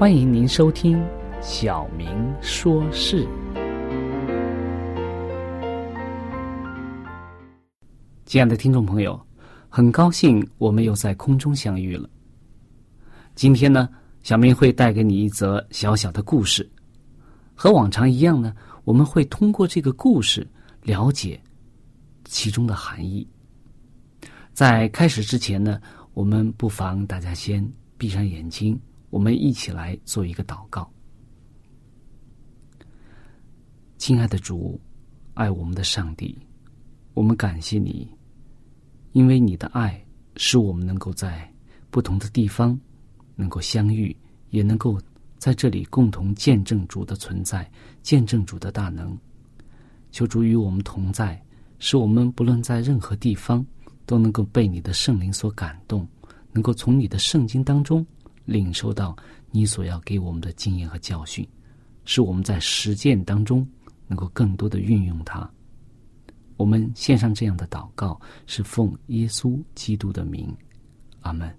[0.00, 0.96] 欢迎您收听
[1.42, 2.08] 《小明
[2.40, 3.22] 说事》。
[8.24, 9.20] 亲爱的听众朋友，
[9.68, 12.08] 很高兴我们又在空中相遇了。
[13.34, 13.90] 今天呢，
[14.22, 16.66] 小明会带给你一则小小的故事。
[17.54, 20.48] 和往常一样呢，我们会通过这个故事
[20.82, 21.38] 了解
[22.24, 23.28] 其中的含义。
[24.54, 25.78] 在开始之前呢，
[26.14, 28.80] 我们不妨大家先闭上眼睛。
[29.10, 30.88] 我们一起来做一个祷告，
[33.98, 34.80] 亲爱的主，
[35.34, 36.38] 爱我们的上帝，
[37.12, 38.08] 我们感谢你，
[39.12, 40.00] 因为你的爱
[40.36, 41.52] 使我们能够在
[41.90, 42.78] 不同的地方
[43.34, 44.16] 能够相遇，
[44.50, 44.96] 也能够
[45.38, 47.68] 在这里共同见证主的存在，
[48.02, 49.18] 见证主的大能。
[50.12, 51.40] 求主与我们同在，
[51.80, 53.66] 使我们不论在任何地方
[54.06, 56.06] 都能够被你的圣灵所感动，
[56.52, 58.06] 能够从你的圣经当中。
[58.44, 59.16] 领受到
[59.50, 61.46] 你所要给我们的经验和教训，
[62.04, 63.66] 使我们在实践当中
[64.06, 65.48] 能够更多的运用它。
[66.56, 70.54] 我们献上这样的祷告，是奉耶稣基督的名，
[71.22, 71.50] 阿门。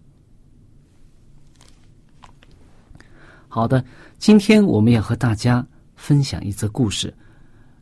[3.48, 3.84] 好的，
[4.18, 5.66] 今天我们要和大家
[5.96, 7.14] 分享一则故事。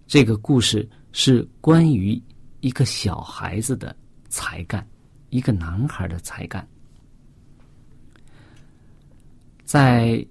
[0.07, 2.19] 这个故事是关于
[2.61, 3.95] 一个小孩子的
[4.29, 4.87] 才干，
[5.29, 6.67] 一个男孩的才干。
[9.69, 10.25] 在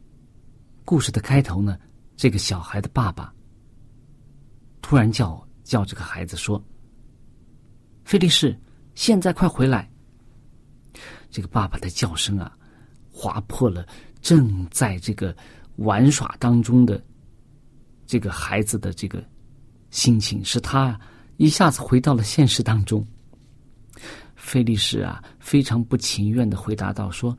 [0.84, 1.78] 故事的开头呢，
[2.16, 3.32] 这个小孩的爸爸
[4.82, 6.60] 突然叫叫这个孩子说
[8.02, 8.58] ：“菲利士，
[8.96, 9.88] 现在快回来！”
[11.30, 12.52] 这个爸爸的叫声啊，
[13.12, 13.86] 划破了
[14.20, 15.32] 正在这个
[15.76, 17.00] 玩耍当中的
[18.08, 19.24] 这个孩子的这个
[19.90, 21.00] 心情，使他
[21.36, 23.06] 一下子回到了现实当中。
[24.34, 27.38] 菲利士啊，非常不情愿的回答道：“说，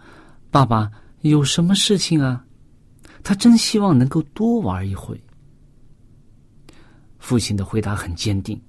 [0.50, 0.90] 爸爸。”
[1.22, 2.46] 有什么事情啊？
[3.22, 5.22] 他真希望能够多玩一会。
[7.18, 8.60] 父亲的回答很坚定。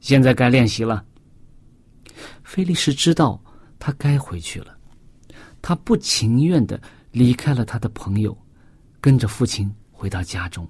[0.00, 1.04] 现在该练习了。
[2.42, 3.38] 菲利斯知道
[3.78, 4.76] 他该回去了，
[5.60, 6.80] 他不情愿的
[7.10, 8.36] 离开了他的朋友，
[9.00, 10.66] 跟着父亲回到家中。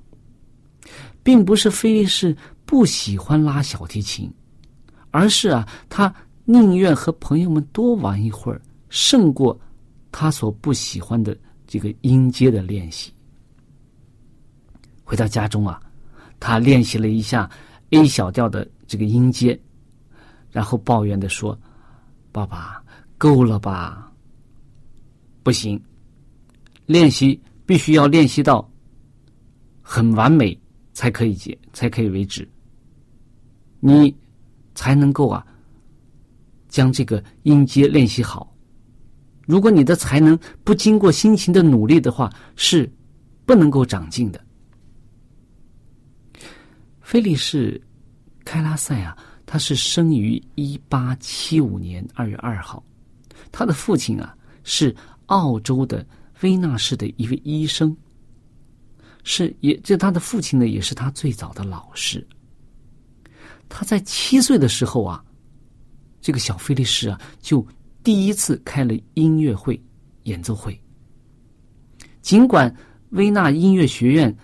[1.22, 2.36] 并不是菲利斯
[2.66, 4.32] 不喜欢拉小提琴，
[5.10, 6.12] 而是啊，他
[6.44, 9.58] 宁愿和朋友们多玩一会儿，胜过。
[10.16, 13.12] 他所不喜欢的这个音阶的练习。
[15.02, 15.82] 回到家中啊，
[16.38, 17.50] 他练习了一下
[17.90, 19.60] A 小调的这个音阶，
[20.52, 21.58] 然后抱怨的说
[22.30, 22.80] ：“爸爸，
[23.18, 24.08] 够了吧？
[25.42, 25.82] 不行，
[26.86, 28.70] 练习必须要练习到
[29.82, 30.56] 很完美
[30.92, 32.48] 才可以结，才可以为止。
[33.80, 34.14] 你
[34.76, 35.44] 才能够啊，
[36.68, 38.53] 将这个音阶练习好。
[39.46, 42.90] 如果你的才能不经过辛勤的努力的话，是
[43.44, 44.42] 不能够长进的。
[47.02, 47.78] 菲利士·
[48.44, 52.82] 开拉塞啊，他是生于一八七五年二月二号，
[53.52, 54.94] 他的父亲啊是
[55.26, 56.06] 澳洲的
[56.40, 57.94] 威纳市的一位医生，
[59.24, 62.26] 是也这他的父亲呢也是他最早的老师。
[63.68, 65.22] 他在七岁的时候啊，
[66.22, 67.64] 这个小菲利士啊就。
[68.04, 69.82] 第一次开了音乐会、
[70.24, 70.78] 演奏会。
[72.20, 72.72] 尽管
[73.10, 74.34] 维纳音乐学院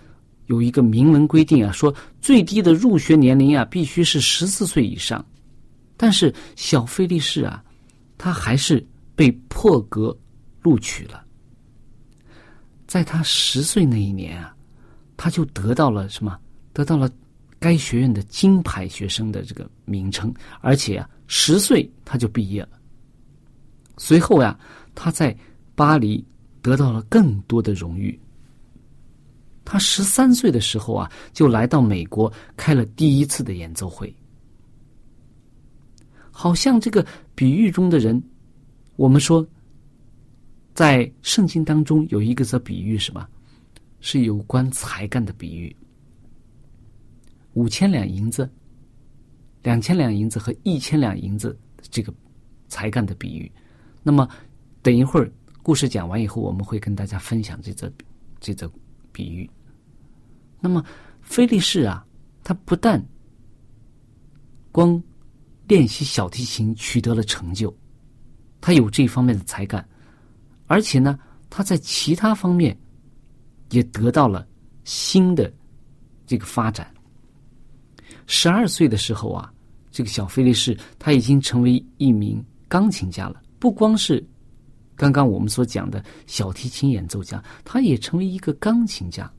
[0.47, 5.23] 有一个明文规定啊，说最低的入学年龄啊必须是十四岁以上，
[5.95, 7.63] 但是小菲利士啊，
[8.17, 8.85] 他还是
[9.15, 10.17] 被破格
[10.63, 11.23] 录取了。
[12.87, 14.55] 在他十岁那一年啊，
[15.15, 16.37] 他就得到了什么？
[16.73, 17.09] 得到了
[17.59, 22.80] 该学院的金牌学生的这个名称，而且啊，十岁他就毕业了。
[24.03, 24.59] 随后呀，
[24.95, 25.37] 他在
[25.75, 26.25] 巴黎
[26.59, 28.19] 得到了更多的荣誉。
[29.63, 34.11] 他十三岁的时候啊，就来到美国开了第一次的演奏会。
[36.31, 37.05] 好像这个
[37.35, 38.19] 比喻中的人，
[38.95, 39.47] 我们说，
[40.73, 43.27] 在圣经当中有一个则比喻什么？
[43.99, 45.73] 是有关才干的比喻。
[47.53, 48.49] 五千两银子、
[49.61, 51.55] 两千两银子和一千两银子
[51.91, 52.11] 这个
[52.67, 53.51] 才干的比喻。
[54.03, 54.27] 那么，
[54.81, 55.31] 等一会儿
[55.61, 57.91] 故事讲完以后，我们会跟大家分享这则
[58.39, 58.71] 这则
[59.11, 59.49] 比喻。
[60.59, 60.83] 那么，
[61.21, 62.05] 菲利士啊，
[62.43, 63.03] 他不但
[64.71, 65.01] 光
[65.67, 67.71] 练习小提琴取得了成就，
[68.59, 69.87] 他有这方面的才干，
[70.65, 71.19] 而且呢，
[71.49, 72.75] 他在其他方面
[73.69, 74.47] 也得到了
[74.83, 75.53] 新的
[76.25, 76.91] 这个发展。
[78.25, 79.53] 十二岁的时候啊，
[79.91, 83.41] 这个小菲利士他已经成为一名钢琴家了。
[83.61, 84.27] 不光是
[84.95, 89.31] 刚刚我们所讲的小提琴演奏家，他也成为一个钢琴家。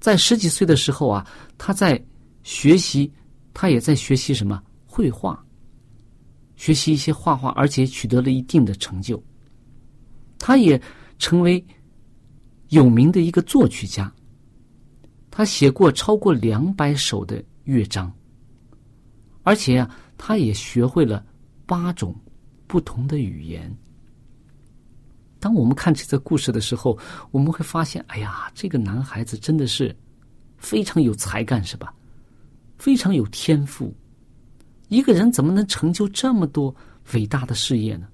[0.00, 1.24] 在十几岁的时候啊，
[1.56, 2.04] 他在
[2.42, 3.08] 学习，
[3.54, 5.40] 他也在学习什么绘画，
[6.56, 9.22] 学习一些画画，而且取得了一定的成就。
[10.40, 10.80] 他也
[11.16, 11.64] 成为
[12.70, 14.12] 有名的一个作曲家，
[15.30, 18.12] 他写过超过两百首的乐章，
[19.44, 19.88] 而且呀，
[20.18, 21.24] 他也学会了
[21.64, 22.12] 八种。
[22.72, 23.70] 不同的语言。
[25.38, 26.98] 当我们看这则故事的时候，
[27.30, 29.94] 我们会发现，哎呀，这个男孩子真的是
[30.56, 31.94] 非常有才干，是吧？
[32.78, 33.94] 非常有天赋。
[34.88, 36.74] 一个人怎么能成就这么多
[37.12, 38.08] 伟大的事业呢？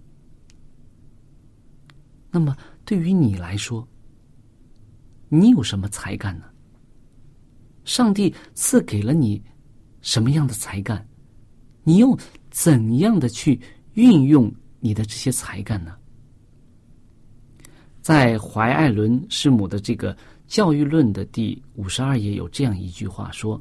[2.33, 3.87] 那么，对于你来说，
[5.29, 6.47] 你有什么才干呢？
[7.85, 9.41] 上帝赐给了你
[10.01, 11.07] 什么样的才干？
[11.85, 12.19] 你又
[12.51, 13.61] 怎样的去？
[13.99, 14.49] 运用
[14.79, 15.97] 你的这些才干呢？
[18.00, 20.15] 在怀爱伦师母的这个
[20.47, 23.61] 《教育论》的第五十二页有这样一句话说：“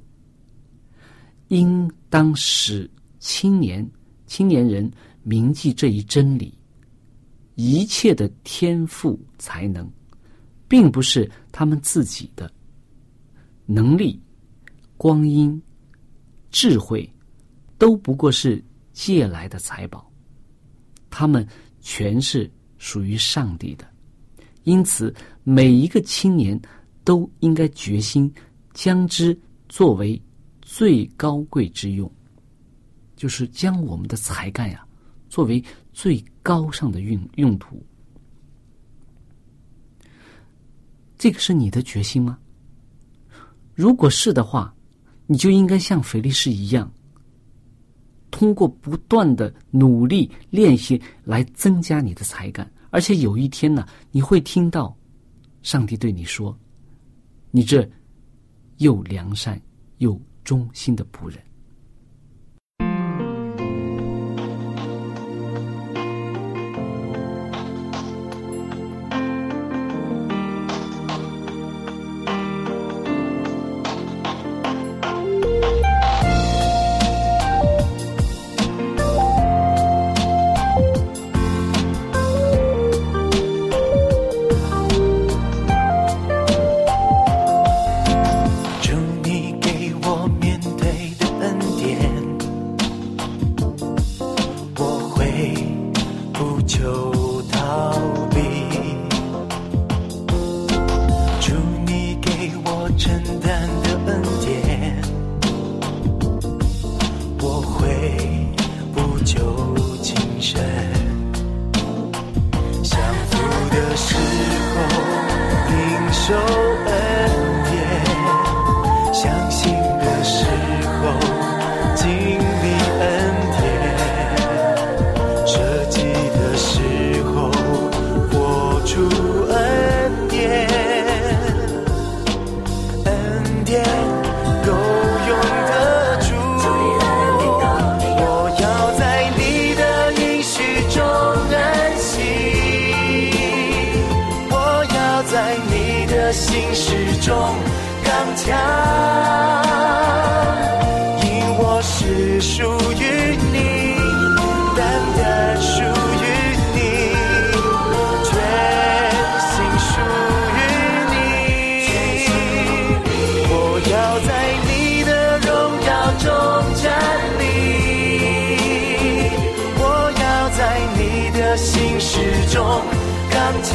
[1.49, 2.87] 应当使
[3.17, 3.83] 青年
[4.27, 4.89] 青年人
[5.23, 6.53] 铭记这一真理：
[7.55, 9.91] 一切的天赋才能，
[10.67, 12.49] 并不是他们自己的
[13.65, 14.21] 能力、
[14.97, 15.59] 光阴、
[16.51, 17.11] 智慧，
[17.79, 18.63] 都不过是
[18.93, 20.05] 借来的财宝。”
[21.19, 21.43] 他们
[21.81, 23.91] 全是属于上帝的，
[24.65, 25.11] 因此
[25.43, 26.61] 每一个青年
[27.03, 28.31] 都应该决心
[28.71, 29.35] 将之
[29.67, 30.21] 作为
[30.61, 32.07] 最高贵之用，
[33.15, 34.85] 就是将我们的才干呀
[35.27, 37.83] 作为最高尚的用用途。
[41.17, 42.37] 这个是你的决心吗？
[43.73, 44.71] 如果是的话，
[45.25, 46.91] 你就应该像腓力士一样。
[48.29, 54.95] 通过不断的努力练习来增加你的才干，而且有一天呢，你会听到
[55.63, 56.57] 上帝对你说
[57.51, 57.89] ：“你这
[58.77, 59.59] 又良善
[59.97, 61.39] 又忠心的仆人。”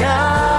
[0.03, 0.52] 刚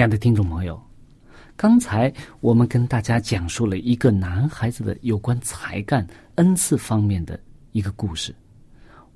[0.00, 0.82] 亲爱的听众朋友，
[1.58, 7.38] 刚才我们跟大家讲述了一个男孩子的有关才干、恩赐方面的
[7.72, 8.34] 一个故事。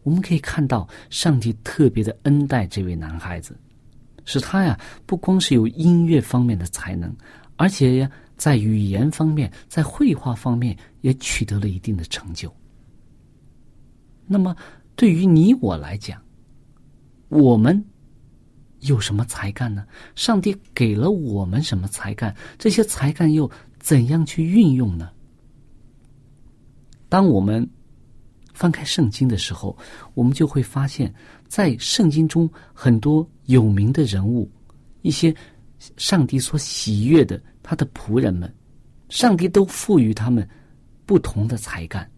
[0.03, 3.57] 我们可以看到，上帝特别的恩待这位男孩子，
[4.27, 7.11] 使他呀不光是有音乐方面的才能，
[7.57, 12.55] 而且呀在语言方面、在绘画方面也取得了一定的成就。
[14.27, 14.55] 那么，
[14.97, 16.21] 对于你我来讲，
[17.31, 17.83] 我们
[18.85, 19.85] 有什么才干呢？
[20.15, 22.35] 上帝给了我们什么才干？
[22.59, 25.11] 这些才干又怎样去运用呢？
[27.09, 27.69] 当我们
[28.53, 29.77] 翻开圣经的时候，
[30.15, 31.13] 我们就会发现，
[31.47, 34.51] 在圣经中很多有名的人物，
[35.03, 35.35] 一些
[35.97, 38.53] 上帝所喜悦的他的仆人们，
[39.09, 40.49] 上帝都赋予他们
[41.07, 42.09] 不同的才干，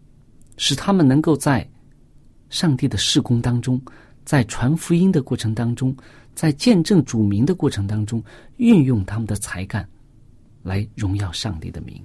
[0.57, 1.67] 使他们能够在
[2.49, 3.81] 上帝的事工当中，
[4.23, 5.95] 在传福音的过程当中，
[6.37, 8.23] 在见证主名的过程当中，
[8.57, 9.89] 运用他们的才干，
[10.61, 11.99] 来荣耀上帝的名。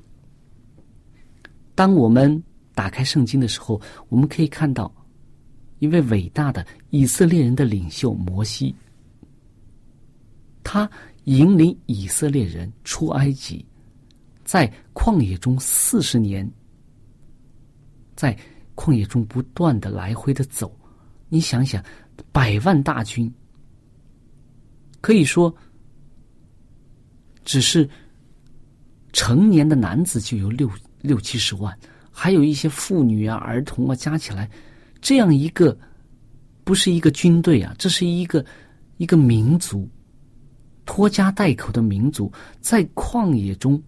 [1.75, 2.43] 当我们
[2.75, 4.91] 打开圣经的时候，我们可以看到
[5.81, 8.75] 一位伟大的以色列人的领袖摩西，
[10.65, 10.91] 他
[11.25, 13.63] 引领以色列人出埃及，
[14.47, 16.51] 在旷野中四十年，
[18.17, 18.35] 在
[18.75, 20.75] 旷野中不断的来回的走，
[21.29, 21.85] 你想想，
[22.33, 23.31] 百万大军，
[25.03, 25.55] 可以说
[27.45, 27.87] 只是
[29.13, 30.71] 成年的男子就有六
[31.03, 31.79] 六七十万。
[32.15, 34.49] 还有一些妇女啊、儿童啊，加起来，
[35.01, 35.77] 这样一个
[36.63, 38.45] 不是一个军队啊，这是一个
[38.99, 39.89] 一个民族，
[40.85, 42.31] 拖家带口的民族，
[42.61, 43.83] 在旷野中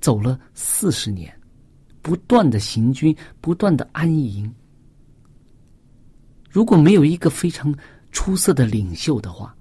[0.00, 1.30] 走了四十年，
[2.00, 4.50] 不断的行军，不断的安营。
[6.50, 7.74] 如果没有一个非常
[8.10, 9.54] 出色的领袖的话，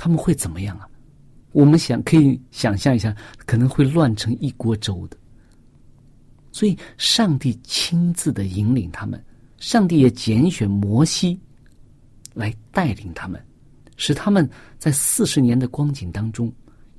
[0.00, 0.88] 他们会怎么样啊？
[1.52, 3.14] 我们想可以想象一下，
[3.44, 5.16] 可能会乱成一锅粥的。
[6.50, 9.22] 所以，上帝亲自的引领他们，
[9.58, 11.38] 上帝也拣选摩西
[12.32, 13.38] 来带领他们，
[13.98, 16.50] 使他们在四十年的光景当中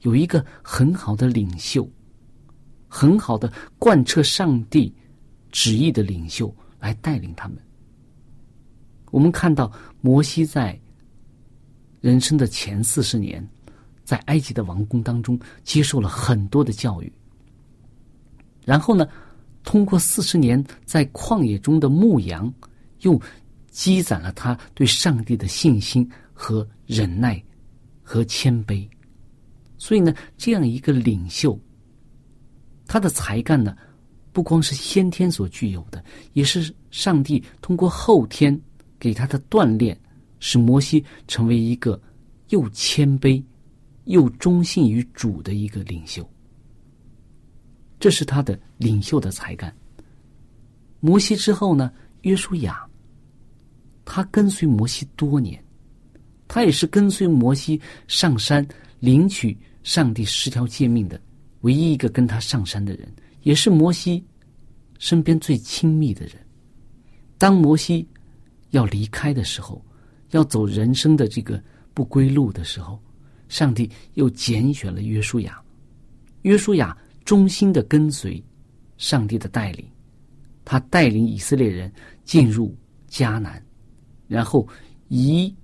[0.01, 1.89] 有一个很好的领袖，
[2.88, 4.93] 很好的贯彻上帝
[5.51, 7.58] 旨意的领袖来带领他们。
[9.10, 10.79] 我们看到摩西在
[12.01, 13.48] 人生的前四十年，
[14.03, 17.12] 在埃及的王宫当中接受了很多的教育，
[18.65, 19.08] 然后呢？
[19.63, 22.51] 通过四十年在旷野中的牧羊，
[23.01, 23.22] 又
[23.70, 27.39] 积攒了他对上帝的信心和忍耐
[28.01, 28.89] 和谦卑，
[29.77, 31.55] 所以呢，这样一个领袖，
[32.88, 33.77] 他的才干呢，
[34.34, 36.03] 不光是先天所具有的，
[36.34, 38.60] 也是上帝通过后天
[38.98, 39.96] 给他的锻炼，
[40.41, 41.98] 使摩西成为一个
[42.50, 43.41] 又谦卑
[44.03, 46.29] 又忠信于主的一个领袖。
[47.98, 49.74] 这是他的领袖的才干。
[51.00, 51.91] 摩西之后呢，
[52.24, 52.86] 约书亚，
[54.03, 55.63] 他跟随摩西多年，
[56.48, 58.67] 他也是跟随摩西上山
[59.00, 61.21] 领取上帝十条诫命的
[61.62, 63.07] 唯一一个跟他上山的人，
[63.43, 64.24] 也是摩西
[64.98, 66.36] 身边最亲密的人。
[67.38, 68.07] 当摩西
[68.71, 69.83] 要离开的时候，
[70.31, 71.61] 要走人生的这个
[71.93, 73.00] 不归路的时候，
[73.47, 75.61] 上帝又拣选了约书亚，
[76.41, 76.97] 约书亚。
[77.23, 78.43] 忠心的跟随
[78.97, 79.85] 上帝的带领，
[80.65, 81.89] 他带领以色列人
[82.23, 82.75] 进入
[83.07, 83.63] 迦南，
[84.27, 84.67] 然后
[85.07, 85.55] 一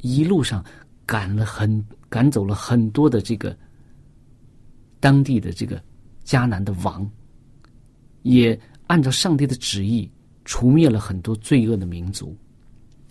[0.00, 0.64] 一路上
[1.04, 3.56] 赶了很赶走了很多的这个
[4.98, 5.80] 当地的这个
[6.24, 7.08] 迦南的王，
[8.22, 10.10] 也按照上帝的旨意
[10.46, 12.34] 除灭了很多罪恶的民族，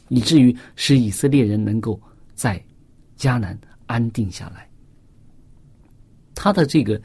[0.10, 2.00] 以至于使以色列人能够
[2.34, 2.64] 在
[3.18, 4.70] 迦南安定下来。
[6.36, 7.02] 他的这个。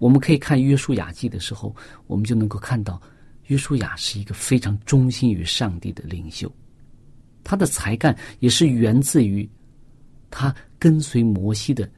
[0.00, 1.74] 我们可以看约书亚记的时候，
[2.06, 3.02] 我们就能够看到，
[3.48, 6.48] 约书亚是一个非常忠心于上帝的领袖，
[7.42, 9.50] 他的才干也是源自于
[10.30, 11.90] 他跟随摩西的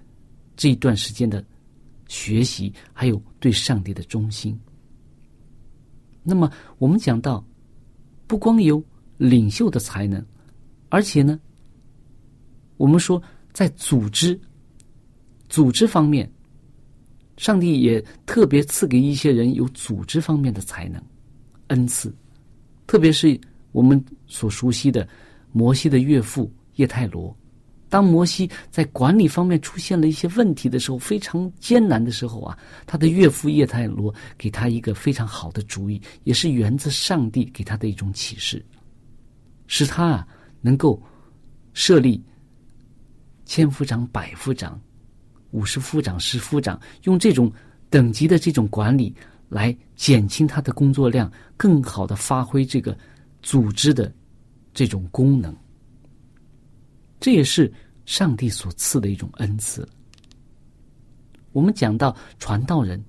[0.56, 1.44] 这一段时间的
[2.08, 4.58] 学习，还有对上帝的忠心。
[6.22, 7.44] 那么，我们讲到，
[8.26, 8.82] 不光有
[9.20, 10.24] 领袖的才能，
[10.88, 11.38] 而且呢，
[12.78, 14.40] 我们说在组织
[15.48, 16.28] 组织方面。
[17.36, 21.02] 上帝也特别赐给一些人有组织方面的才能、
[21.68, 22.14] 恩赐，
[22.86, 23.40] 特别是
[23.72, 25.08] 我们所熟悉的
[25.50, 27.34] 摩西的岳父叶泰罗。
[27.88, 38.62] 当摩西在管理方面出现了一些问题的时候，非常艰难的时候啊，他的岳父叶泰罗给他一个非常好的主意，也是源自上帝给他的一种启示，
[39.70, 40.26] 使他啊
[40.60, 41.00] 能够
[41.74, 42.20] 设立
[43.44, 44.78] 千夫长、百夫长。
[45.52, 47.50] 五十夫长、十夫长，用这种
[47.88, 49.14] 等级的这种管理
[49.48, 52.96] 来减轻他的工作量，更好的发挥这个
[53.42, 54.12] 组织的
[54.74, 55.56] 这种功能。
[57.18, 57.72] 这也是
[58.06, 59.88] 上帝所赐的一种恩赐。
[61.52, 63.02] 我们讲到传道人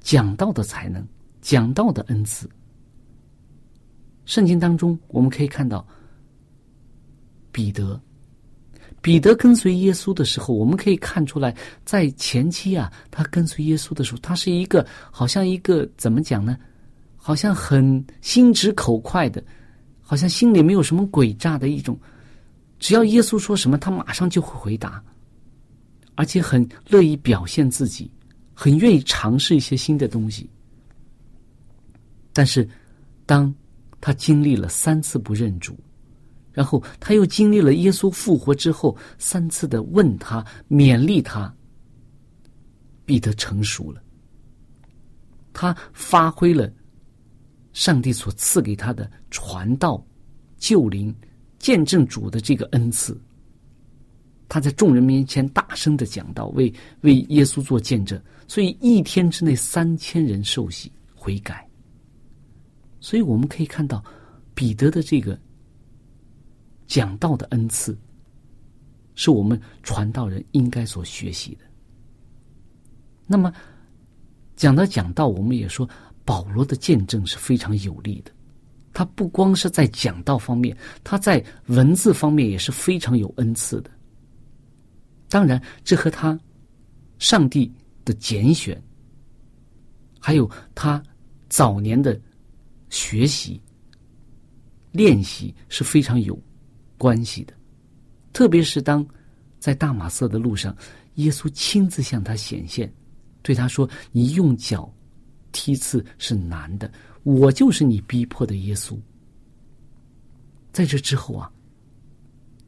[0.00, 1.06] 讲道的才能、
[1.40, 2.48] 讲道的恩赐，
[4.28, 5.84] 圣经当中我们可以看到
[7.50, 7.98] 彼得。
[9.00, 16.58] 彼得跟随耶稣的时候，我们可以看出来，在前期啊，他跟随耶稣的时候，他是一个好像一个怎么讲呢？
[17.16, 19.42] 好像很心直口快的，
[20.02, 21.98] 好像心里没有什么诡诈的一种。
[22.78, 25.02] 只要耶稣说什么，他马上就会回答，
[26.16, 28.10] 而且很乐意表现自己，
[28.52, 30.50] 很愿意尝试一些新的东西。
[32.34, 32.68] 但是，
[33.24, 33.52] 当
[34.00, 35.78] 他经历了三次不认主。
[36.52, 41.54] 然后他又经历了耶稣复活之后三次的问他勉励他，
[43.04, 44.02] 彼得成熟了。
[45.52, 46.72] 他发挥了
[47.72, 50.04] 上帝所赐给他的传道、
[50.56, 51.14] 救灵、
[51.58, 53.20] 见证主的这个恩赐。
[54.48, 61.67] 他在众人面前大声的讲道，为为耶稣做见证，所以一天之内三千人受洗悔改。
[63.00, 64.02] 所以我们可以看到
[64.54, 65.38] 彼得的这个。
[66.86, 67.94] 讲道的恩赐，
[69.14, 71.60] 是我们传道人应该所学习的。
[73.26, 73.52] 那么，
[74.56, 75.86] 讲到讲道，我们也说
[76.24, 78.32] 保罗的见证是非常有力的。
[78.94, 83.90] 他不光是在讲道方面，他在文字方面也是非常有恩赐的。
[85.28, 86.40] 当然，这和他
[87.18, 87.70] 上帝
[88.02, 88.82] 的拣选，
[90.18, 91.02] 还有他
[91.50, 92.18] 早年的
[92.90, 93.60] 学习
[94.92, 96.38] 练习是非常有。
[97.00, 97.54] 关系的，
[98.32, 99.06] 特别是当
[99.60, 100.76] 在大马色的路上，
[101.14, 102.92] 耶稣亲自向他显现，
[103.40, 104.92] 对他说：“你用脚
[105.52, 108.98] 踢刺是难的，我就是你逼迫的耶稣。”
[110.74, 111.48] 在这之后啊，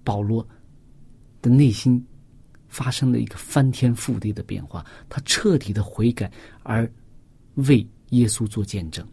[0.04, 0.46] 保罗
[1.42, 2.00] 的内心
[2.68, 6.30] 发生了一个翻天覆地的变化，他彻底的悔改，
[6.62, 6.88] 而
[7.54, 9.04] 为耶稣做见证，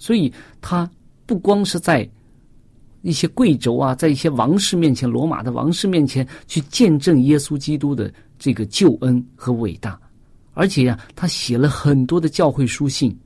[0.00, 0.90] 所以他
[1.26, 2.08] 不光是在。
[3.02, 9.98] 一些贵族啊，在一些王室面前，罗马的王室面前去见证耶稣基督的这个救恩和伟大，
[10.52, 13.18] 而且呀，他写了很多的教会书信，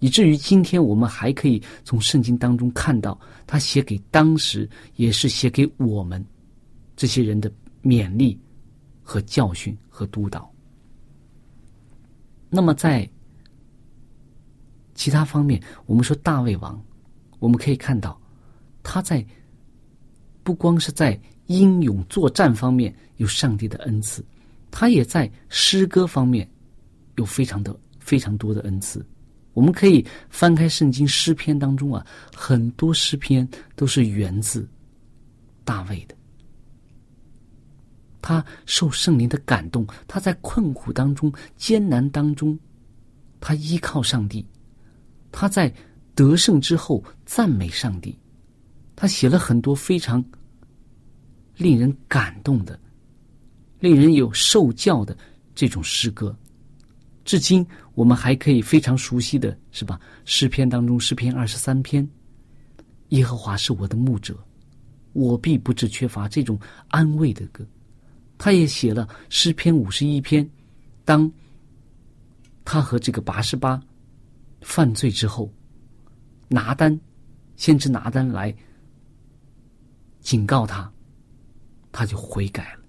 [0.00, 6.24] 以至于今天我们还可以从圣经当中看到他写给当时，也是写给我们
[6.96, 8.40] 这些人的勉励
[9.02, 10.50] 和教训和督导。
[12.48, 13.06] 那么在
[14.96, 16.82] 其他方面，我们说大卫王，
[17.38, 18.20] 我们可以看到
[18.82, 19.24] 他在
[20.42, 24.24] 不光是在英勇作战方面有上帝的恩赐，
[24.70, 26.48] 他也在诗歌方面
[27.14, 29.06] 有非常的非常多的恩赐。
[29.52, 32.04] 我们可以翻开圣经诗篇当中啊，
[32.34, 34.68] 很多诗篇都是源自
[35.64, 36.14] 大卫的。
[38.20, 42.58] 他受圣灵的感动，他在困苦当中、艰难当中，
[43.40, 44.44] 他依靠上帝；
[45.32, 45.72] 他在
[46.14, 48.18] 得胜之后赞美上帝。
[48.94, 50.24] 他写了很多非常
[51.56, 52.78] 令人感动的、
[53.78, 55.16] 令人有受教的
[55.54, 56.34] 这种诗歌。
[57.24, 60.00] 至今，我们还可以非常熟悉的是吧？
[60.24, 62.08] 诗篇当中，诗篇二十三篇，
[63.08, 64.38] 耶和华是我的牧者，
[65.12, 66.28] 我必不致缺乏。
[66.28, 66.58] 这种
[66.88, 67.66] 安慰的歌，
[68.38, 70.48] 他也写了诗篇五十一篇。
[71.04, 71.30] 当
[72.64, 73.80] 他和这个八十八
[74.66, 75.48] 犯罪之后，
[76.48, 77.00] 拿单
[77.54, 78.52] 先知拿单来
[80.18, 80.92] 警告他，
[81.92, 82.80] 他就悔改了。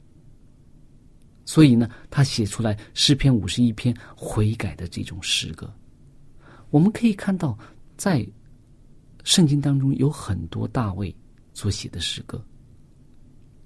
[1.45, 5.71] 所以呢，他写出来诗篇五十一篇悔改的这种诗歌。
[6.71, 7.55] 我们可以看到，
[7.95, 8.27] 在
[9.23, 11.15] 圣经当中有很多大卫
[11.53, 12.43] 所写的诗歌。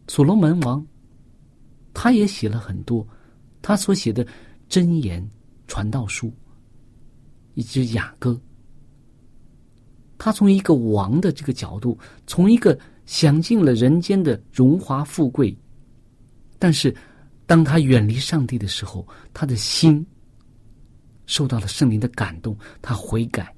[0.09, 0.85] 所罗门王，
[1.93, 3.07] 他也写了很多，
[3.61, 4.27] 他所写的
[4.69, 5.25] 箴言、
[5.65, 6.31] 传道书，
[7.53, 8.39] 一只雅歌。
[10.17, 15.55] 他从一个王的这个角度，从一个享尽了人间的荣华富贵，
[16.59, 16.95] 但是。
[17.47, 20.05] 当他远离上帝的时候，他的心
[21.25, 23.53] 受到了圣灵的感动，他悔改，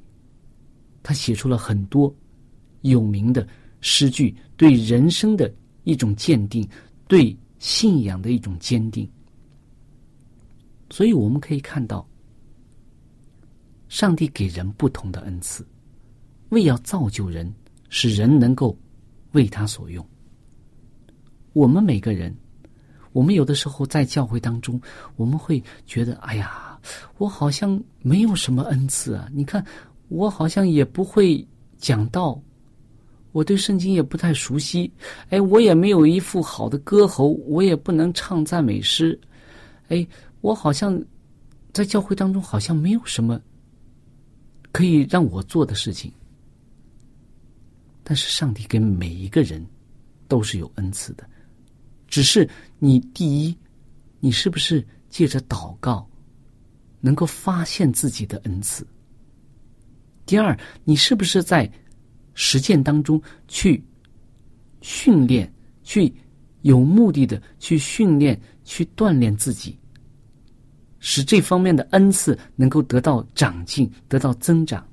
[1.03, 2.11] 他写出了很多
[2.81, 3.47] 有名的
[3.81, 5.53] 诗句，对人生的
[5.83, 6.67] 一种鉴定，
[7.07, 9.07] 对信仰的一种坚定。
[10.89, 12.03] 所以我们可以看到，
[13.93, 15.63] 上帝给人不同的恩赐，
[16.49, 17.53] 为要造就人，
[17.89, 18.75] 使人能够
[19.33, 20.03] 为他所用。
[21.53, 22.35] 我们每个人。
[23.11, 24.81] 我们有的时候在教会当中，
[25.15, 26.75] 我们会觉得：“哎呀，
[27.19, 29.29] 我好像没有什么恩赐啊！
[29.31, 29.63] 你看，
[30.07, 32.41] 我好像也不会讲道，
[33.31, 34.91] 我对圣经也不太熟悉。
[35.29, 39.21] 哎，我也没有一副好的歌喉，我也不能唱赞美诗。
[39.89, 40.07] 哎，
[40.41, 40.99] 我好像
[41.71, 43.39] 在教会当中好像没有什么
[44.73, 46.11] 可以让我做的事情。
[48.03, 49.65] 但是，上帝给每一个人
[50.27, 51.25] 都是有恩赐的。”
[52.09, 53.57] 只是你第一，
[54.19, 56.07] 你是不是借着祷告，
[56.99, 58.85] 能够发现自己的恩赐？
[60.25, 61.67] 第二，你是不是在
[62.35, 63.83] 实践当中去
[64.81, 66.13] 训练、去
[66.61, 69.75] 有目的的去训练、去锻炼自己，
[71.05, 74.87] 使这方面的恩赐能够得到长进、得到增长？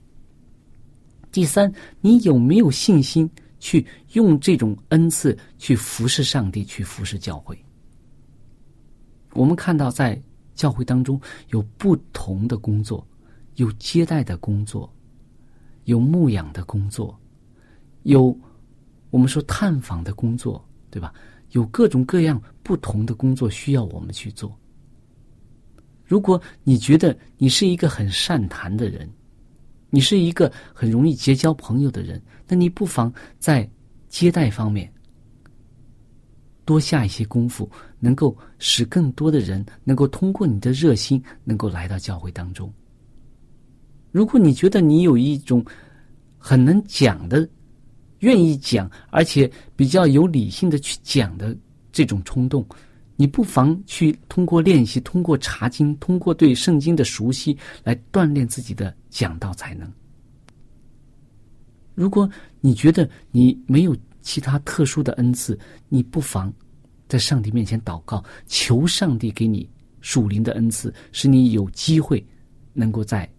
[1.30, 3.30] 第三，你有没有信心？
[3.60, 7.56] 去用这种恩赐去服侍上帝，去服侍教会。
[9.34, 10.20] 我们看到，在
[10.56, 11.20] 教会当中
[11.50, 13.06] 有不同的工作，
[13.54, 14.92] 有接待的工作，
[15.84, 17.16] 有牧养的工作，
[18.02, 18.36] 有
[19.10, 21.14] 我们说探访的工作，对吧？
[21.50, 24.58] 有各种各样不同的工作需要我们去做。
[26.10, 29.08] 如果你觉得你是一个很善谈的人，
[29.90, 33.70] 你是一个很容易结交朋友的人，那你不妨在
[34.08, 34.92] 接待方面
[36.64, 37.70] 多下一些功夫，
[38.00, 42.72] 能够使更多的人能够通过你的热心，能够来到教会当中。
[44.10, 45.64] 如果你觉得你有一种
[46.38, 47.48] 很能讲的、
[48.18, 51.56] 愿意讲，而且比较有理性的去讲的
[51.92, 52.66] 这种冲动。
[53.20, 57.54] 你不妨去通过练习，通过查经，通过对圣经的熟悉，
[57.84, 59.86] 来锻炼自己的讲道才能。
[61.94, 62.26] 如果
[62.62, 65.58] 你觉得你没有其他特殊的恩赐，
[65.90, 66.50] 你不妨
[67.08, 69.68] 在上帝面前祷告，求上帝给你
[70.00, 72.26] 属灵的恩赐，使你有机会
[72.72, 73.30] 能够在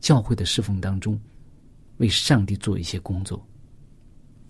[0.00, 1.18] 教会的侍奉当中
[1.96, 3.42] 为上帝做一些工作。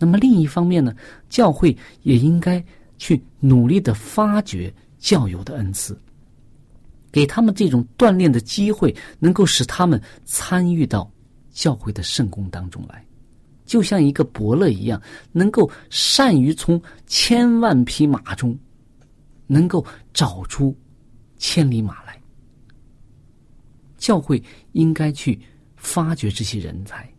[0.00, 0.92] 那么另一方面呢，
[1.28, 2.60] 教会也应该。
[3.02, 6.00] 去努力的发掘教友的恩赐，
[7.10, 11.10] 给他们这种锻炼的机会，能够使他们参与到
[11.50, 13.04] 教会的圣功当中来，
[13.66, 18.56] 就像一个伯乐一样，能够善于从千万匹马中，
[19.48, 19.84] 能够
[20.14, 20.72] 找出
[21.38, 22.16] 千里马来。
[23.98, 24.40] 教会
[24.74, 25.36] 应该去
[25.74, 27.12] 发掘这些人才，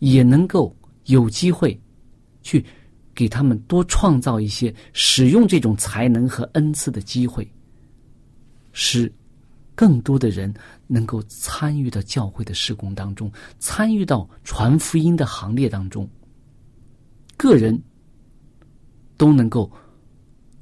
[0.00, 1.80] 也能够有机会
[2.42, 2.62] 去
[3.14, 7.46] 给他们多创造一些使用这种才能和恩赐的机会，
[8.72, 9.12] 使
[9.74, 10.52] 更多的人
[10.86, 16.08] 能够参与到教会的施工当中，参与到传福音的行列当中。
[17.36, 17.80] 个人
[19.16, 19.70] 都能够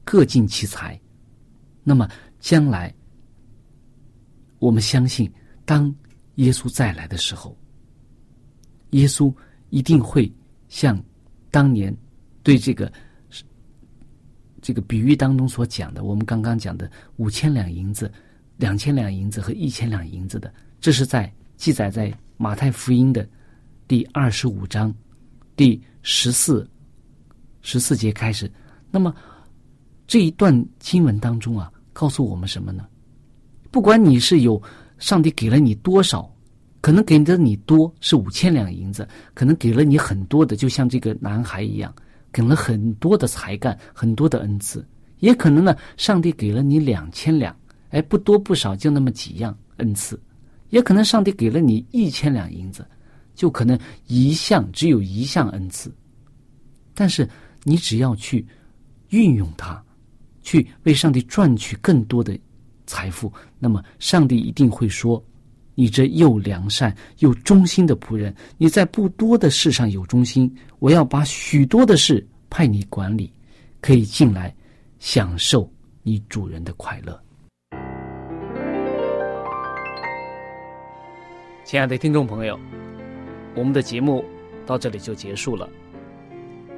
[0.04, 0.98] 各尽其才，
[1.84, 2.08] 那么
[2.38, 2.94] 将来
[4.58, 5.30] 我们相信，
[5.64, 5.94] 当
[6.36, 7.56] 耶稣再来的时候，
[8.90, 9.32] 耶稣
[9.68, 10.32] 一定会
[10.68, 11.00] 像
[11.50, 11.94] 当年
[12.42, 12.90] 对这个
[14.62, 18.10] 这个比喻当中所讲的，我们刚刚讲的五千两银子、
[18.56, 23.28] 两千两银子和一千两银子的，这是在记载在马太福音的
[23.88, 24.94] 第二十五章
[25.56, 26.68] 第十四
[27.60, 28.50] 十四节开始。
[28.90, 29.14] 那么
[30.06, 32.86] 这一段经文当中啊，告诉我们什么呢？
[33.70, 34.60] 不管你是有
[34.98, 36.28] 上帝给了你多少，
[36.80, 41.94] 可能给的你多是五千两银子，可能给了你很多的，就像这个男孩一样，
[42.32, 44.86] 给了很多的才干，很多的恩赐。
[45.18, 47.54] 也可能呢，上帝给了你两千两，
[47.90, 50.20] 哎，不多不少，就那么几样恩赐。
[50.70, 52.86] 也可能上帝给了你一千两银子，
[53.34, 55.92] 就可能一项只有一项恩赐。
[56.94, 57.28] 但是
[57.64, 58.46] 你只要去
[59.08, 59.82] 运用它，
[60.42, 62.38] 去为上帝赚取更多的
[62.86, 65.22] 财富，那么上帝一定会说
[65.80, 73.32] ：“你这又良善又忠心的仆人，你在不多的事上有忠心，我要把许多的事派你管理，
[73.80, 74.54] 可以进来
[74.98, 75.66] 享受
[76.02, 77.18] 你主人的快乐。”
[81.64, 82.60] 亲爱的听众朋友，
[83.56, 84.22] 我们的节目
[84.66, 85.66] 到这里就结束了。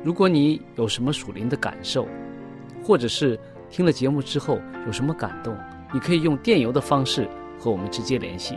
[0.05, 2.07] 如果你有什么属灵的感受，
[2.85, 3.37] 或者是
[3.69, 5.59] 听了节目之后有什么感动，
[5.93, 8.57] 你可以用电邮的方式和我们直接联系。